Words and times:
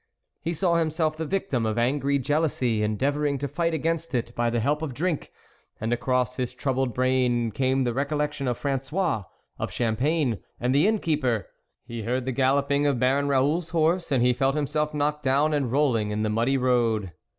He 0.41 0.55
saw 0.55 0.77
himself 0.77 1.15
the 1.15 1.27
victim 1.27 1.63
of 1.63 1.77
angry 1.77 2.17
jealousy, 2.17 2.81
endeavouring 2.81 3.37
to 3.37 3.47
fight 3.47 3.75
against 3.75 4.15
it 4.15 4.33
by 4.35 4.49
the 4.49 4.59
help 4.59 4.81
of 4.81 4.95
drink, 4.95 5.31
and 5.79 5.93
across 5.93 6.37
his 6.37 6.55
troubled 6.55 6.91
brain 6.95 7.51
came 7.51 7.83
the 7.83 7.93
recollection 7.93 8.47
of 8.47 8.57
Frangois, 8.59 9.25
of 9.59 9.71
Champagne, 9.71 10.39
and 10.59 10.73
the 10.73 10.87
Inn 10.87 10.97
keeper; 10.97 11.45
he 11.85 12.01
heard 12.01 12.25
the 12.25 12.31
galloping 12.31 12.87
of 12.87 12.97
Baron 12.99 13.27
Raoul's 13.27 13.69
horse, 13.69 14.11
and 14.11 14.23
he 14.23 14.33
felt 14.33 14.55
himself 14.55 14.91
knocked 14.95 15.21
down 15.21 15.53
and 15.53 15.71
rolling 15.71 16.09
in 16.09 16.23
the 16.23 16.31
muddy 16.31 16.57
road. 16.57 17.11